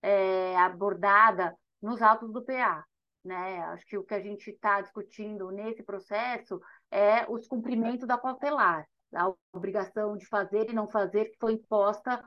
é, 0.02 0.54
abordada 0.58 1.56
nos 1.80 2.02
autos 2.02 2.30
do 2.30 2.44
PA. 2.44 2.84
Né? 3.24 3.60
Acho 3.60 3.86
que 3.86 3.96
o 3.96 4.04
que 4.04 4.14
a 4.14 4.20
gente 4.20 4.50
está 4.50 4.82
discutindo 4.82 5.50
nesse 5.50 5.82
processo 5.82 6.60
é 6.90 7.24
os 7.30 7.48
cumprimentos 7.48 8.06
da 8.06 8.18
cautelar, 8.18 8.86
a 9.14 9.32
obrigação 9.50 10.14
de 10.14 10.26
fazer 10.26 10.68
e 10.68 10.74
não 10.74 10.88
fazer 10.88 11.30
que 11.30 11.38
foi 11.40 11.54
imposta 11.54 12.22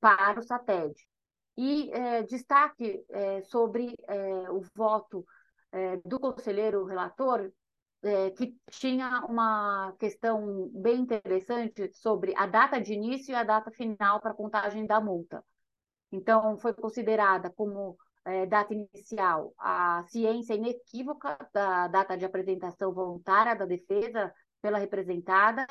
para 0.00 0.40
o 0.40 0.42
SATED. 0.42 0.94
E 1.56 1.90
é, 1.92 2.22
destaque 2.22 3.04
é, 3.10 3.42
sobre 3.42 3.96
é, 4.08 4.50
o 4.50 4.62
voto 4.74 5.24
do 6.04 6.20
conselheiro 6.20 6.84
relator, 6.84 7.50
que 8.36 8.54
tinha 8.70 9.24
uma 9.24 9.94
questão 9.98 10.68
bem 10.70 11.00
interessante 11.00 11.90
sobre 11.94 12.34
a 12.36 12.46
data 12.46 12.78
de 12.78 12.92
início 12.92 13.32
e 13.32 13.34
a 13.34 13.42
data 13.42 13.70
final 13.70 14.20
para 14.20 14.34
contagem 14.34 14.84
da 14.84 15.00
multa. 15.00 15.42
Então, 16.10 16.58
foi 16.58 16.74
considerada 16.74 17.48
como 17.48 17.96
data 18.50 18.74
inicial 18.74 19.54
a 19.56 20.04
ciência 20.08 20.52
inequívoca 20.52 21.38
da 21.54 21.88
data 21.88 22.18
de 22.18 22.26
apresentação 22.26 22.92
voluntária 22.92 23.56
da 23.56 23.64
defesa 23.64 24.30
pela 24.60 24.76
representada, 24.76 25.66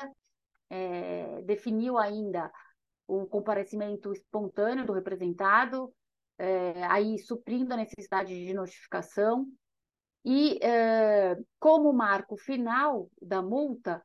definiu 1.44 1.96
ainda 1.96 2.50
o 3.06 3.26
comparecimento 3.26 4.12
espontâneo 4.12 4.86
do 4.86 4.92
representado, 4.92 5.92
é, 6.38 6.84
aí 6.84 7.18
suprindo 7.18 7.74
a 7.74 7.76
necessidade 7.76 8.34
de 8.34 8.54
notificação, 8.54 9.46
e 10.24 10.58
é, 10.62 11.36
como 11.58 11.92
marco 11.92 12.36
final 12.36 13.10
da 13.20 13.42
multa, 13.42 14.02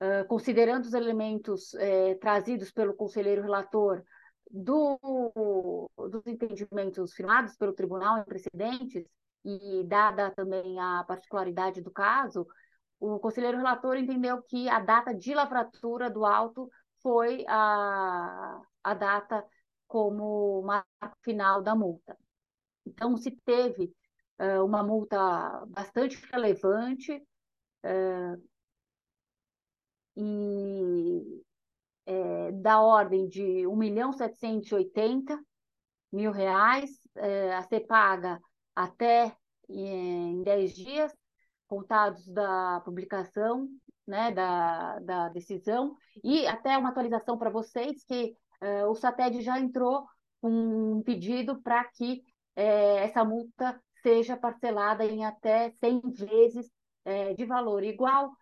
é, 0.00 0.24
considerando 0.24 0.84
os 0.84 0.94
elementos 0.94 1.74
é, 1.74 2.14
trazidos 2.14 2.70
pelo 2.70 2.94
conselheiro 2.94 3.42
relator 3.42 4.02
do, 4.50 4.98
dos 5.96 6.26
entendimentos 6.26 7.12
firmados 7.12 7.56
pelo 7.56 7.74
tribunal 7.74 8.18
em 8.18 8.24
precedentes, 8.24 9.04
e 9.44 9.84
dada 9.84 10.30
também 10.30 10.78
a 10.78 11.04
particularidade 11.04 11.80
do 11.80 11.90
caso, 11.90 12.46
o 12.98 13.18
conselheiro 13.18 13.56
relator 13.56 13.96
entendeu 13.96 14.42
que 14.42 14.68
a 14.68 14.78
data 14.80 15.14
de 15.14 15.34
lavratura 15.34 16.10
do 16.10 16.26
auto 16.26 16.70
foi 17.02 17.44
a, 17.48 18.60
a 18.84 18.94
data 18.94 19.44
como 19.86 20.62
marco 20.62 21.16
final 21.22 21.62
da 21.62 21.74
multa. 21.74 22.16
Então, 22.86 23.16
se 23.16 23.30
teve 23.30 23.92
uh, 24.40 24.64
uma 24.64 24.82
multa 24.82 25.64
bastante 25.66 26.16
relevante 26.32 27.12
uh, 27.84 28.50
e 30.16 31.42
é, 32.06 32.52
da 32.52 32.80
ordem 32.80 33.28
de 33.28 33.66
1 33.66 33.76
milhão 33.76 34.12
780 34.12 35.38
mil 36.12 36.32
reais 36.32 36.90
é, 37.16 37.54
a 37.54 37.62
ser 37.62 37.80
paga 37.86 38.40
até 38.74 39.34
em 39.68 40.42
10 40.42 40.74
dias, 40.74 41.12
contados 41.68 42.26
da 42.28 42.80
publicação 42.84 43.68
né, 44.10 44.32
da, 44.32 44.98
da 44.98 45.28
decisão, 45.28 45.96
e 46.22 46.46
até 46.46 46.76
uma 46.76 46.90
atualização 46.90 47.38
para 47.38 47.48
vocês 47.48 48.04
que 48.04 48.34
é, 48.60 48.84
o 48.84 48.94
SATED 48.94 49.40
já 49.40 49.58
entrou 49.58 50.04
com 50.42 50.50
um 50.98 51.02
pedido 51.02 51.62
para 51.62 51.84
que 51.84 52.22
é, 52.56 53.04
essa 53.04 53.24
multa 53.24 53.80
seja 54.02 54.36
parcelada 54.36 55.04
em 55.04 55.24
até 55.24 55.70
100 55.70 56.00
vezes 56.10 56.70
é, 57.04 57.32
de 57.34 57.44
valor 57.44 57.82
igual, 57.84 58.32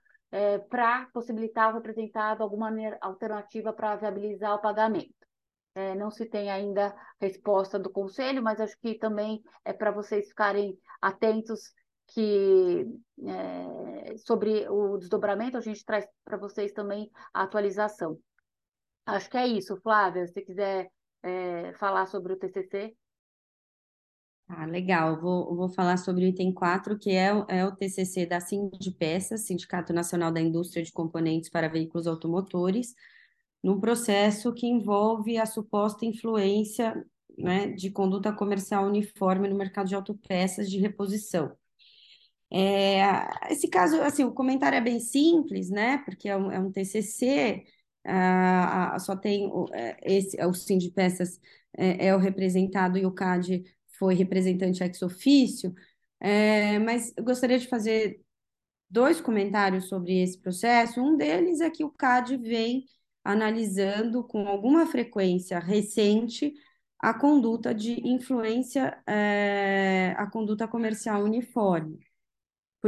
para 0.68 1.06
possibilitar 1.06 1.68
ao 1.68 1.74
representado 1.76 2.42
alguma 2.42 2.70
alternativa 3.00 3.72
para 3.72 3.96
viabilizar 3.96 4.56
o 4.56 4.60
pagamento. 4.60 5.14
Não 5.96 6.10
se 6.10 6.26
tem 6.26 6.50
ainda 6.50 6.94
resposta 7.18 7.78
do 7.78 7.88
Conselho, 7.88 8.42
mas 8.42 8.60
acho 8.60 8.78
que 8.78 8.98
também 8.98 9.42
é 9.64 9.72
para 9.72 9.90
vocês 9.90 10.28
ficarem 10.28 10.78
atentos 11.00 11.72
que 12.08 12.86
é, 13.26 14.16
sobre 14.18 14.68
o 14.68 14.96
desdobramento 14.96 15.56
a 15.56 15.60
gente 15.60 15.84
traz 15.84 16.06
para 16.24 16.36
vocês 16.36 16.72
também 16.72 17.10
a 17.32 17.42
atualização. 17.42 18.18
Acho 19.06 19.30
que 19.30 19.36
é 19.36 19.46
isso, 19.46 19.76
Flávia. 19.78 20.26
Se 20.26 20.32
você 20.32 20.42
quiser 20.42 20.90
é, 21.22 21.72
falar 21.74 22.06
sobre 22.06 22.32
o 22.32 22.36
TCC. 22.36 22.94
Ah, 24.48 24.64
legal. 24.64 25.20
Vou, 25.20 25.54
vou 25.54 25.68
falar 25.68 25.98
sobre 25.98 26.24
o 26.24 26.28
item 26.28 26.52
4, 26.52 26.98
que 26.98 27.10
é, 27.10 27.28
é 27.48 27.66
o 27.66 27.74
TCC 27.74 28.24
da 28.24 28.40
Sindpeças, 28.40 29.46
Sindicato 29.46 29.92
Nacional 29.92 30.32
da 30.32 30.40
Indústria 30.40 30.82
de 30.82 30.92
Componentes 30.92 31.50
para 31.50 31.68
Veículos 31.68 32.06
Automotores, 32.06 32.94
num 33.62 33.78
processo 33.78 34.52
que 34.54 34.66
envolve 34.66 35.36
a 35.36 35.44
suposta 35.44 36.06
influência 36.06 37.04
né, 37.36 37.68
de 37.68 37.90
conduta 37.90 38.32
comercial 38.32 38.86
uniforme 38.86 39.48
no 39.48 39.56
mercado 39.56 39.88
de 39.88 39.94
autopeças 39.94 40.70
de 40.70 40.78
reposição. 40.78 41.54
É, 42.50 43.02
esse 43.52 43.68
caso, 43.68 44.00
assim, 44.02 44.24
o 44.24 44.32
comentário 44.32 44.76
é 44.76 44.80
bem 44.80 45.00
simples, 45.00 45.70
né, 45.70 45.98
porque 45.98 46.28
é 46.28 46.36
um, 46.36 46.50
é 46.50 46.58
um 46.58 46.72
TCC, 46.72 47.64
só 49.00 49.16
tem 49.16 49.46
o, 49.46 49.66
é, 49.72 49.96
esse, 50.02 50.36
o 50.44 50.52
Sindpeças 50.54 51.40
é, 51.76 52.08
é 52.08 52.14
o 52.14 52.18
representado 52.18 52.98
e 52.98 53.04
o 53.06 53.12
CAD 53.12 53.64
foi 53.98 54.14
representante 54.14 54.82
ex 54.82 55.02
ofício, 55.02 55.74
é, 56.20 56.78
mas 56.78 57.12
eu 57.16 57.24
gostaria 57.24 57.58
de 57.58 57.68
fazer 57.68 58.20
dois 58.90 59.20
comentários 59.20 59.88
sobre 59.88 60.20
esse 60.22 60.38
processo. 60.40 61.00
Um 61.00 61.16
deles 61.16 61.60
é 61.60 61.70
que 61.70 61.84
o 61.84 61.90
CAD 61.90 62.36
vem 62.38 62.84
analisando 63.24 64.24
com 64.24 64.46
alguma 64.48 64.86
frequência 64.86 65.58
recente 65.58 66.52
a 66.98 67.14
conduta 67.14 67.74
de 67.74 68.00
influência, 68.08 68.98
é, 69.06 70.14
a 70.16 70.26
conduta 70.26 70.66
comercial 70.66 71.22
uniforme, 71.22 71.98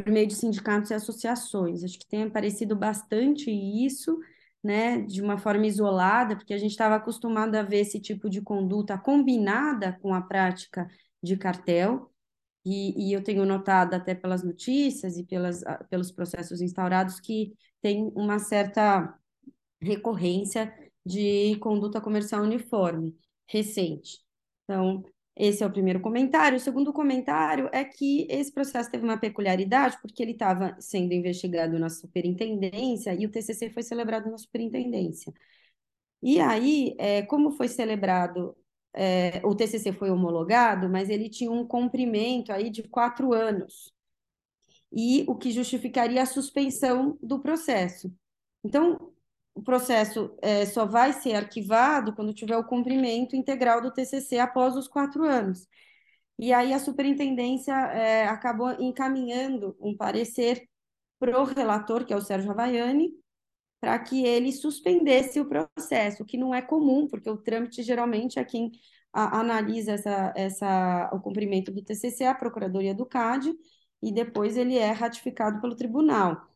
por 0.03 0.13
meio 0.13 0.27
de 0.27 0.35
sindicatos 0.35 0.91
e 0.91 0.95
associações. 0.95 1.85
Acho 1.85 1.99
que 1.99 2.07
tem 2.07 2.25
aparecido 2.25 2.77
bastante 2.77 3.51
isso, 3.51 4.19
né, 4.63 5.01
de 5.03 5.23
uma 5.23 5.39
forma 5.39 5.67
isolada, 5.67 6.37
porque 6.37 6.55
a 6.55 6.59
gente 6.59 6.73
estava 6.73 6.97
acostumado 6.97 7.55
a 7.55 7.63
ver 7.63 7.81
esse 7.81 8.01
tipo 8.01 8.29
de 8.29 8.43
conduta 8.43 8.99
combinada 8.99 9.99
com 10.03 10.15
a 10.15 10.21
prática 10.21 10.89
de 11.23 11.37
cartel, 11.37 12.11
e, 12.65 13.09
e 13.09 13.13
eu 13.13 13.23
tenho 13.23 13.47
notado 13.47 13.95
até 13.95 14.15
pelas 14.15 14.43
notícias 14.43 15.17
e 15.17 15.25
pelas, 15.25 15.63
pelos 15.89 16.13
processos 16.13 16.61
instaurados 16.61 17.19
que 17.19 17.55
tem 17.81 18.13
uma 18.15 18.39
certa 18.39 19.19
recorrência 19.81 20.73
de 21.05 21.57
conduta 21.57 22.01
comercial 22.01 22.43
uniforme 22.43 23.17
recente. 23.49 24.21
Então, 24.65 25.03
esse 25.41 25.63
é 25.63 25.67
o 25.67 25.73
primeiro 25.73 26.01
comentário. 26.01 26.57
O 26.59 26.61
segundo 26.61 26.93
comentário 26.93 27.69
é 27.73 27.85
que 27.85 28.27
esse 28.31 28.53
processo 28.53 28.91
teve 28.91 29.05
uma 29.05 29.19
peculiaridade, 29.19 29.99
porque 30.03 30.23
ele 30.23 30.33
estava 30.33 30.77
sendo 30.81 31.13
investigado 31.15 31.79
na 31.79 31.89
superintendência 31.89 33.15
e 33.15 33.27
o 33.27 33.31
TCC 33.31 33.71
foi 33.71 33.83
celebrado 33.83 34.31
na 34.31 34.39
superintendência. 34.39 35.33
E 36.23 36.41
aí, 36.41 36.95
é, 36.99 37.23
como 37.23 37.51
foi 37.53 37.69
celebrado, 37.69 38.57
é, 38.95 39.41
o 39.45 39.55
TCC 39.55 39.93
foi 39.93 40.11
homologado, 40.11 40.89
mas 40.91 41.11
ele 41.11 41.29
tinha 41.31 41.51
um 41.51 41.67
comprimento 41.67 42.53
aí 42.53 42.71
de 42.71 42.83
quatro 42.85 43.33
anos. 43.33 43.93
e 44.93 45.25
o 45.29 45.37
que 45.37 45.51
justificaria 45.51 46.23
a 46.23 46.27
suspensão 46.27 47.19
do 47.23 47.41
processo. 47.41 48.13
Então, 48.65 49.13
o 49.61 49.63
processo 49.63 50.35
é, 50.41 50.65
só 50.65 50.87
vai 50.87 51.13
ser 51.13 51.35
arquivado 51.35 52.15
quando 52.15 52.33
tiver 52.33 52.57
o 52.57 52.65
cumprimento 52.65 53.37
integral 53.37 53.83
do 53.83 53.93
TCC 53.93 54.39
após 54.39 54.75
os 54.75 54.89
quatro 54.89 55.23
anos. 55.25 55.69
E 56.39 56.51
aí 56.53 56.73
a 56.73 56.79
superintendência 56.79 57.75
é, 57.75 58.27
acabou 58.27 58.73
encaminhando 58.81 59.77
um 59.79 59.95
parecer 59.95 60.67
para 61.19 61.39
o 61.39 61.45
relator, 61.45 62.07
que 62.07 62.13
é 62.15 62.17
o 62.17 62.23
Sérgio 62.23 62.51
Havaiani, 62.51 63.13
para 63.81 63.99
que 63.99 64.25
ele 64.25 64.51
suspendesse 64.53 65.41
o 65.41 65.47
processo, 65.47 66.25
que 66.25 66.39
não 66.39 66.55
é 66.55 66.63
comum, 66.63 67.07
porque 67.07 67.29
o 67.29 67.37
trâmite 67.37 67.83
geralmente 67.83 68.39
é 68.39 68.45
quem 68.45 68.73
a, 69.13 69.41
analisa 69.41 69.93
essa, 69.93 70.33
essa, 70.37 71.11
o 71.13 71.21
cumprimento 71.21 71.71
do 71.71 71.85
TCC, 71.85 72.25
a 72.25 72.35
Procuradoria 72.35 72.95
do 72.95 73.05
CAD, 73.05 73.53
e 74.03 74.11
depois 74.13 74.57
ele 74.57 74.79
é 74.79 74.91
ratificado 74.93 75.61
pelo 75.61 75.77
tribunal. 75.77 76.50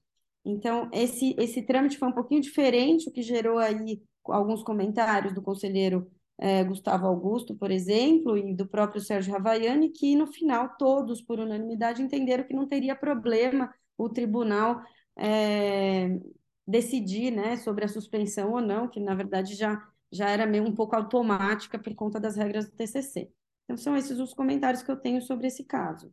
Então, 0.45 0.91
esse, 0.93 1.35
esse 1.39 1.63
trâmite 1.63 1.99
foi 1.99 2.09
um 2.09 2.13
pouquinho 2.13 2.41
diferente, 2.41 3.09
o 3.09 3.13
que 3.13 3.23
gerou 3.23 3.59
aí 3.59 4.03
alguns 4.27 4.63
comentários 4.63 5.33
do 5.33 5.43
conselheiro 5.43 6.11
é, 6.39 6.65
Gustavo 6.65 7.07
Augusto, 7.07 7.55
por 7.55 7.71
exemplo, 7.71 8.37
e 8.37 8.55
do 8.55 8.67
próprio 8.67 9.01
Sérgio 9.01 9.33
Ravaiani, 9.33 9.91
que 9.91 10.17
no 10.17 10.27
final 10.27 10.77
todos, 10.77 11.23
por 11.23 11.39
unanimidade, 11.41 12.03
entenderam 12.03 12.45
que 12.45 12.55
não 12.55 12.67
teria 12.67 12.95
problema 12.95 13.73
o 13.97 14.09
tribunal 14.09 14.83
é, 15.17 16.19
decidir 16.67 17.31
né, 17.31 17.57
sobre 17.57 17.85
a 17.85 17.89
suspensão 17.89 18.53
ou 18.53 18.61
não, 18.61 18.89
que 18.89 19.01
na 19.01 19.15
verdade 19.15 19.55
já, 19.55 19.81
já 20.11 20.29
era 20.29 20.47
meio 20.47 20.65
um 20.65 20.75
pouco 20.75 20.97
automática 20.97 21.79
por 21.79 21.95
conta 21.95 22.19
das 22.21 22.37
regras 22.37 22.69
do 22.69 22.77
TCC. 22.77 23.31
Então, 23.65 23.77
são 23.77 23.97
esses 23.97 24.19
os 24.19 24.35
comentários 24.35 24.83
que 24.83 24.91
eu 24.91 24.97
tenho 24.97 25.23
sobre 25.23 25.47
esse 25.47 25.65
caso. 25.65 26.13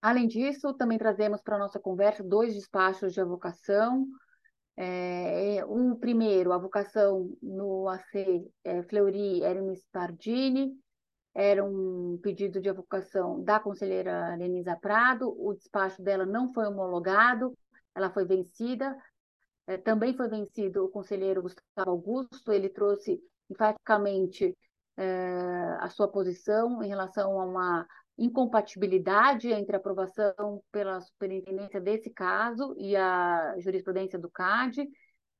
Além 0.00 0.28
disso, 0.28 0.74
também 0.74 0.98
trazemos 0.98 1.40
para 1.42 1.56
a 1.56 1.58
nossa 1.58 1.80
conversa 1.80 2.22
dois 2.22 2.54
despachos 2.54 3.12
de 3.12 3.20
avocação, 3.20 4.06
é, 4.76 5.64
um 5.66 5.96
primeiro, 5.96 6.52
a 6.52 6.58
vocação 6.58 7.34
no 7.42 7.88
AC 7.88 8.44
é, 8.62 8.82
Fleury 8.82 9.42
Hermes 9.42 9.82
Pardini, 9.90 10.78
era 11.34 11.64
um 11.64 12.18
pedido 12.22 12.60
de 12.60 12.68
avocação 12.68 13.42
da 13.42 13.60
conselheira 13.60 14.34
Lenisa 14.36 14.76
Prado, 14.76 15.34
o 15.38 15.54
despacho 15.54 16.02
dela 16.02 16.24
não 16.24 16.52
foi 16.52 16.66
homologado, 16.66 17.56
ela 17.94 18.10
foi 18.10 18.24
vencida. 18.24 18.96
É, 19.66 19.76
também 19.76 20.16
foi 20.16 20.28
vencido 20.28 20.84
o 20.84 20.88
conselheiro 20.88 21.42
Gustavo 21.42 21.90
Augusto, 21.90 22.52
ele 22.52 22.68
trouxe 22.68 23.20
enfaticamente 23.50 24.56
é, 24.96 25.76
a 25.80 25.90
sua 25.90 26.08
posição 26.08 26.82
em 26.82 26.88
relação 26.88 27.38
a 27.38 27.44
uma 27.44 27.86
incompatibilidade 28.18 29.52
entre 29.52 29.76
a 29.76 29.78
aprovação 29.78 30.62
pela 30.72 31.00
superintendência 31.00 31.80
desse 31.80 32.10
caso 32.10 32.74
e 32.78 32.96
a 32.96 33.54
jurisprudência 33.58 34.18
do 34.18 34.30
CAD 34.30 34.88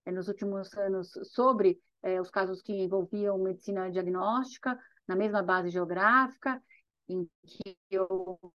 eh, 0.04 0.12
nos 0.12 0.28
últimos 0.28 0.72
anos 0.76 1.10
sobre 1.34 1.80
eh, 2.02 2.20
os 2.20 2.30
casos 2.30 2.60
que 2.60 2.72
envolviam 2.72 3.38
medicina 3.38 3.90
diagnóstica 3.90 4.78
na 5.08 5.16
mesma 5.16 5.42
base 5.42 5.70
geográfica 5.70 6.62
em 7.08 7.26
que 7.46 7.76
houve 7.98 8.52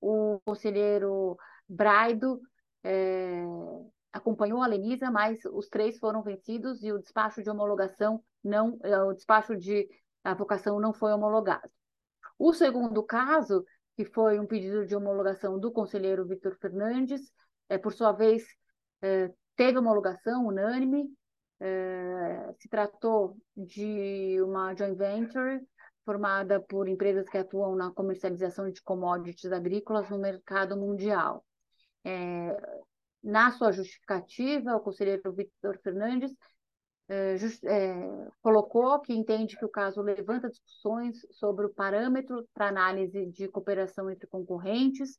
o 0.00 0.40
conselheiro 0.44 1.36
Braido 1.68 2.40
eh, 2.84 3.44
acompanhou 4.12 4.62
a 4.62 4.66
Lenisa, 4.66 5.10
mas 5.10 5.42
os 5.46 5.68
três 5.68 5.98
foram 5.98 6.22
vencidos 6.22 6.82
e 6.82 6.92
o 6.92 6.98
despacho 6.98 7.42
de 7.42 7.48
homologação 7.48 8.22
não, 8.44 8.78
o 9.08 9.14
despacho 9.14 9.56
de 9.56 9.88
a 10.24 10.34
vocação 10.34 10.80
não 10.80 10.92
foi 10.92 11.12
homologada. 11.12 11.70
O 12.38 12.52
segundo 12.52 13.02
caso, 13.02 13.64
que 13.96 14.04
foi 14.04 14.38
um 14.38 14.46
pedido 14.46 14.86
de 14.86 14.94
homologação 14.94 15.58
do 15.58 15.70
conselheiro 15.70 16.26
Victor 16.26 16.56
Fernandes, 16.60 17.20
é, 17.68 17.78
por 17.78 17.92
sua 17.92 18.12
vez, 18.12 18.44
é, 19.00 19.32
teve 19.56 19.78
homologação 19.78 20.46
unânime, 20.46 21.08
é, 21.60 22.52
se 22.58 22.68
tratou 22.68 23.36
de 23.56 24.40
uma 24.42 24.74
joint 24.74 24.96
venture 24.96 25.60
formada 26.04 26.60
por 26.60 26.88
empresas 26.88 27.28
que 27.28 27.38
atuam 27.38 27.76
na 27.76 27.92
comercialização 27.92 28.70
de 28.70 28.82
commodities 28.82 29.52
agrícolas 29.52 30.10
no 30.10 30.18
mercado 30.18 30.76
mundial. 30.76 31.44
É, 32.04 32.56
na 33.22 33.52
sua 33.52 33.70
justificativa, 33.70 34.74
o 34.74 34.80
conselheiro 34.80 35.32
Victor 35.32 35.78
Fernandes 35.78 36.32
é, 37.64 38.30
colocou 38.40 39.00
que 39.00 39.12
entende 39.12 39.56
que 39.56 39.64
o 39.64 39.68
caso 39.68 40.00
levanta 40.00 40.48
discussões 40.48 41.26
sobre 41.30 41.66
o 41.66 41.74
parâmetro 41.74 42.46
para 42.54 42.68
análise 42.68 43.26
de 43.26 43.48
cooperação 43.48 44.10
entre 44.10 44.26
concorrentes, 44.26 45.18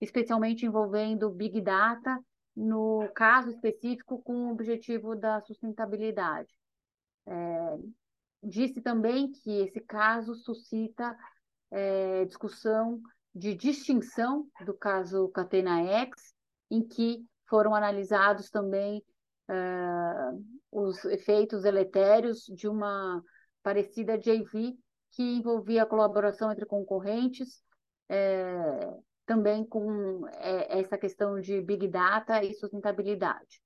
especialmente 0.00 0.64
envolvendo 0.64 1.30
Big 1.30 1.60
Data, 1.60 2.18
no 2.56 3.08
caso 3.14 3.50
específico 3.50 4.22
com 4.22 4.46
o 4.46 4.52
objetivo 4.52 5.14
da 5.16 5.40
sustentabilidade. 5.40 6.52
É, 7.26 7.78
disse 8.42 8.80
também 8.80 9.30
que 9.30 9.50
esse 9.60 9.80
caso 9.80 10.34
suscita 10.34 11.16
discussão 12.28 13.00
de 13.34 13.52
distinção 13.54 14.46
do 14.64 14.72
caso 14.72 15.28
Catena 15.30 15.82
X, 15.82 16.32
em 16.70 16.86
que 16.86 17.26
foram 17.48 17.74
analisados 17.74 18.48
também 18.48 19.02
os 20.74 21.04
efeitos 21.04 21.62
deletérios 21.62 22.44
de 22.46 22.66
uma 22.66 23.22
parecida 23.62 24.18
JV 24.18 24.76
que 25.12 25.22
envolvia 25.22 25.84
a 25.84 25.86
colaboração 25.86 26.50
entre 26.50 26.66
concorrentes, 26.66 27.62
é, 28.08 28.92
também 29.24 29.64
com 29.64 30.26
é, 30.28 30.80
essa 30.80 30.98
questão 30.98 31.40
de 31.40 31.60
Big 31.60 31.86
Data 31.86 32.42
e 32.42 32.52
sustentabilidade. 32.54 33.62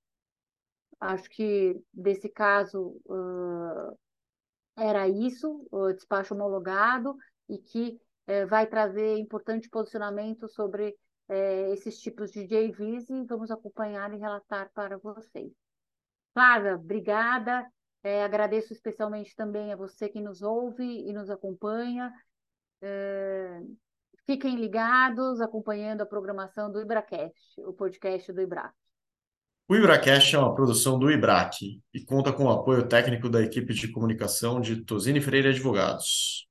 Acho 1.00 1.30
que, 1.30 1.80
desse 1.92 2.28
caso, 2.28 3.00
uh, 3.06 3.98
era 4.76 5.08
isso, 5.08 5.66
o 5.70 5.92
despacho 5.92 6.34
homologado, 6.34 7.16
e 7.48 7.56
que 7.56 7.98
é, 8.26 8.44
vai 8.44 8.66
trazer 8.66 9.16
importante 9.16 9.70
posicionamento 9.70 10.48
sobre 10.48 10.94
é, 11.28 11.70
esses 11.72 11.98
tipos 12.00 12.30
de 12.30 12.46
JVs 12.46 13.08
e 13.08 13.24
vamos 13.24 13.50
acompanhar 13.50 14.12
e 14.12 14.18
relatar 14.18 14.70
para 14.74 14.98
vocês. 14.98 15.67
Flávia, 16.38 16.76
obrigada. 16.76 17.66
É, 18.00 18.22
agradeço 18.22 18.72
especialmente 18.72 19.34
também 19.34 19.72
a 19.72 19.76
você 19.76 20.08
que 20.08 20.20
nos 20.20 20.40
ouve 20.40 20.84
e 20.84 21.12
nos 21.12 21.28
acompanha. 21.30 22.12
É, 22.80 23.60
fiquem 24.24 24.54
ligados, 24.54 25.40
acompanhando 25.40 26.02
a 26.02 26.06
programação 26.06 26.70
do 26.70 26.80
IbraCast, 26.80 27.60
o 27.62 27.72
podcast 27.72 28.32
do 28.32 28.40
IBRAC. 28.40 28.72
O 29.68 29.74
IbraCast 29.74 30.36
é 30.36 30.38
uma 30.38 30.54
produção 30.54 30.96
do 30.96 31.10
IBRAC 31.10 31.82
e 31.92 32.04
conta 32.04 32.32
com 32.32 32.44
o 32.44 32.50
apoio 32.50 32.86
técnico 32.86 33.28
da 33.28 33.42
equipe 33.42 33.74
de 33.74 33.90
comunicação 33.90 34.60
de 34.60 34.84
Tosini 34.84 35.20
Freire 35.20 35.48
Advogados. 35.48 36.47